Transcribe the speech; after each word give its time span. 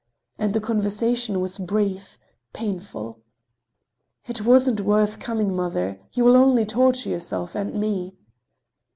And 0.39 0.55
the 0.55 0.59
conversation 0.59 1.39
was 1.41 1.59
brief, 1.59 2.17
painful. 2.53 3.19
"It 4.27 4.41
wasn't 4.43 4.81
worth 4.81 5.19
coming, 5.19 5.55
mother. 5.55 5.99
You'll 6.13 6.35
only 6.35 6.65
torture 6.65 7.09
yourself 7.11 7.53
and 7.53 7.75
me." 7.79 8.15